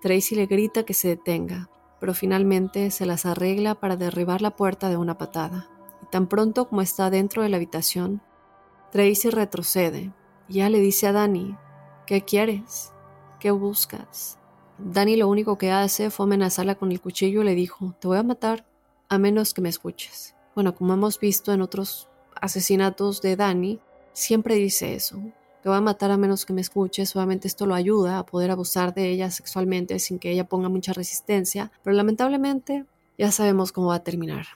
[0.00, 1.68] Tracy le grita que se detenga,
[2.00, 5.68] pero finalmente se las arregla para derribar la puerta de una patada.
[6.02, 8.22] Y tan pronto como está dentro de la habitación,
[8.92, 10.14] Tracy retrocede
[10.48, 11.54] ya le dice a Dani,
[12.06, 12.94] ¿qué quieres?
[13.38, 14.38] ¿Qué buscas?
[14.78, 18.16] Dani lo único que hace fue amenazarla con el cuchillo y le dijo, te voy
[18.16, 18.64] a matar
[19.10, 20.34] a menos que me escuches.
[20.54, 22.08] Bueno, como hemos visto en otros
[22.40, 23.80] asesinatos de Dani,
[24.12, 25.20] siempre dice eso.
[25.62, 27.14] Te voy a matar a menos que me escuches.
[27.16, 30.92] Obviamente esto lo ayuda a poder abusar de ella sexualmente sin que ella ponga mucha
[30.92, 31.72] resistencia.
[31.82, 32.86] Pero lamentablemente
[33.18, 34.46] ya sabemos cómo va a terminar.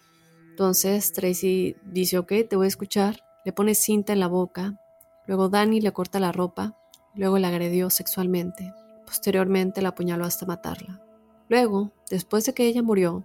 [0.50, 3.24] Entonces Tracy dice, ok, te voy a escuchar.
[3.44, 4.78] le pone cinta en la boca,
[5.26, 6.78] luego Danny le corta la ropa,
[7.16, 8.72] luego la agredió sexualmente,
[9.04, 11.02] posteriormente la apuñaló hasta matarla.
[11.48, 13.24] Luego, después de que ella murió,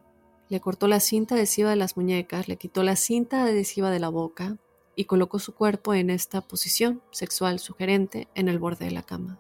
[0.49, 4.09] le cortó la cinta adhesiva de las muñecas, le quitó la cinta adhesiva de la
[4.09, 4.57] boca
[4.97, 9.39] y colocó su cuerpo en esta posición sexual sugerente en el borde de la cama.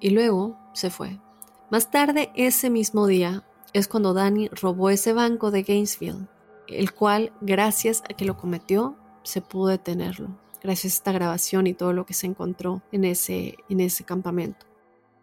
[0.00, 1.20] Y luego se fue.
[1.70, 3.44] Más tarde, ese mismo día,
[3.74, 6.26] es cuando Danny robó ese banco de Gainesville,
[6.68, 11.74] el cual, gracias a que lo cometió, se pudo detenerlo, gracias a esta grabación y
[11.74, 14.66] todo lo que se encontró en ese, en ese campamento.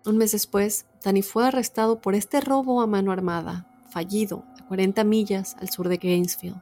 [0.05, 5.03] Un mes después, Danny fue arrestado por este robo a mano armada, fallido, a 40
[5.05, 6.61] millas al sur de Gainesville.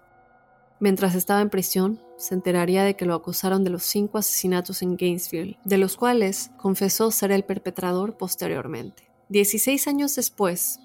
[0.79, 4.95] Mientras estaba en prisión, se enteraría de que lo acusaron de los cinco asesinatos en
[4.95, 9.09] Gainesville, de los cuales confesó ser el perpetrador posteriormente.
[9.27, 10.79] Dieciséis años después,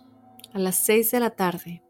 [0.53, 1.83] a las 6 de la tarde,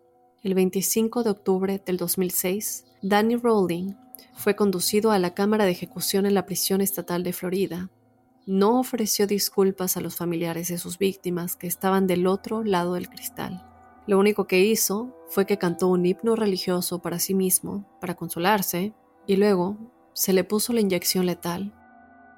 [0.43, 3.95] el 25 de octubre del 2006, Danny Rowling
[4.35, 7.91] fue conducido a la cámara de ejecución en la prisión estatal de Florida.
[8.47, 13.09] No ofreció disculpas a los familiares de sus víctimas que estaban del otro lado del
[13.09, 13.74] cristal.
[14.07, 18.93] Lo único que hizo fue que cantó un himno religioso para sí mismo, para consolarse,
[19.27, 19.79] y luego
[20.13, 21.73] se le puso la inyección letal,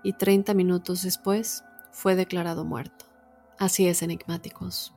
[0.04, 3.06] y 30 minutos después fue declarado muerto.
[3.58, 4.94] Así es, enigmáticos.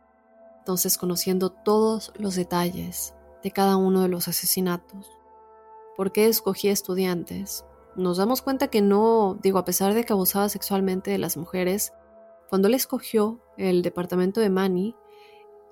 [0.59, 5.09] Entonces, conociendo todos los detalles de cada uno de los asesinatos,
[5.97, 7.65] ¿por qué escogí estudiantes?
[7.95, 11.93] Nos damos cuenta que no, digo, a pesar de que abusaba sexualmente de las mujeres,
[12.49, 14.95] cuando él escogió el departamento de Manny,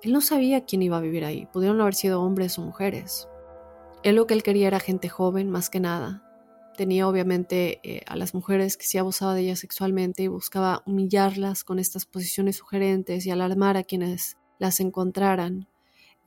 [0.02, 3.28] él no sabía quién iba a vivir ahí, pudieron haber sido hombres o mujeres.
[4.02, 6.22] Él lo que él quería era gente joven, más que nada.
[6.76, 11.64] Tenía obviamente eh, a las mujeres que sí abusaba de ellas sexualmente y buscaba humillarlas
[11.64, 15.68] con estas posiciones sugerentes y alarmar a quienes las encontraran.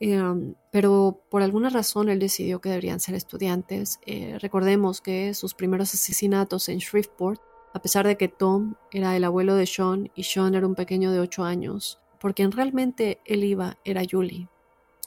[0.01, 3.99] Em, pero por alguna razón él decidió que deberían ser estudiantes.
[4.05, 7.41] Eh, recordemos que sus primeros asesinatos en Shreveport,
[7.73, 11.11] a pesar de que Tom era el abuelo de Sean y Sean era un pequeño
[11.11, 14.47] de 8 años, por quien realmente él iba era Julie,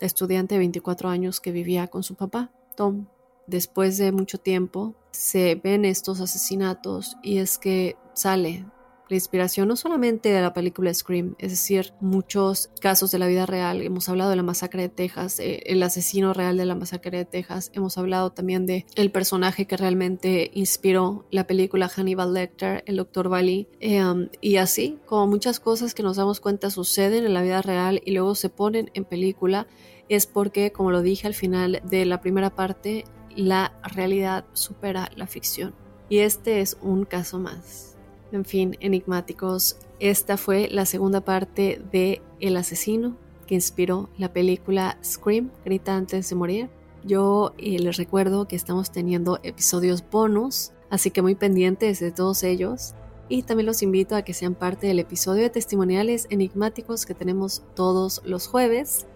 [0.01, 3.07] estudiante de 24 años que vivía con su papá, Tom.
[3.47, 8.67] Después de mucho tiempo se ven estos asesinatos y es que sale
[9.09, 13.47] la inspiración no solamente de la película Scream, es decir, muchos casos de la vida
[13.47, 13.83] real.
[13.83, 17.25] Hemos hablado de la masacre de Texas, eh, el asesino real de la masacre de
[17.25, 17.71] Texas.
[17.75, 23.29] Hemos hablado también de el personaje que realmente inspiró la película Hannibal Lecter, el Dr.
[23.29, 23.69] Bali.
[23.81, 28.01] Em, y así, como muchas cosas que nos damos cuenta suceden en la vida real
[28.05, 29.67] y luego se ponen en película,
[30.09, 33.05] es porque, como lo dije al final de la primera parte,
[33.37, 35.75] la realidad supera la ficción.
[36.09, 37.94] Y este es un caso más.
[38.35, 43.17] En fin, enigmáticos, esta fue la segunda parte de El asesino
[43.47, 46.69] que inspiró la película Scream, Grita antes de morir.
[47.05, 52.43] Yo eh, les recuerdo que estamos teniendo episodios bonus, así que muy pendientes de todos
[52.43, 52.97] ellos.
[53.29, 57.63] Y también los invito a que sean parte del episodio de testimoniales enigmáticos que tenemos
[57.77, 59.07] todos los jueves.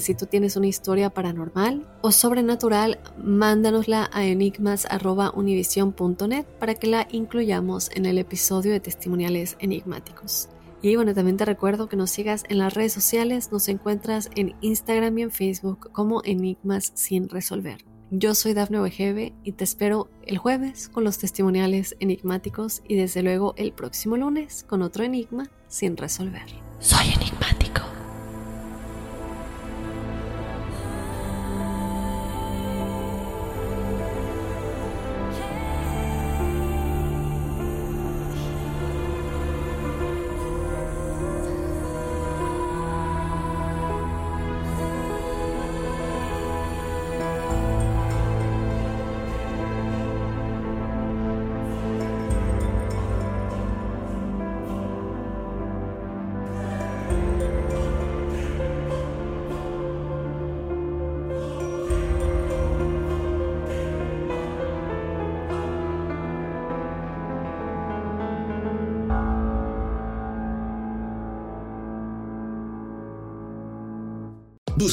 [0.00, 7.90] Si tú tienes una historia paranormal o sobrenatural, mándanosla a enigmas.univision.net para que la incluyamos
[7.94, 10.48] en el episodio de testimoniales enigmáticos.
[10.82, 14.56] Y bueno, también te recuerdo que nos sigas en las redes sociales, nos encuentras en
[14.60, 17.84] Instagram y en Facebook como Enigmas sin resolver.
[18.10, 23.22] Yo soy Dafne Wegebe y te espero el jueves con los testimoniales enigmáticos y desde
[23.22, 26.46] luego el próximo lunes con otro enigma sin resolver.
[26.78, 27.25] Soy enigmático.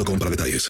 [0.00, 0.68] Boost Mobile para detalles.